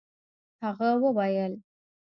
[0.63, 1.53] هغه وويل.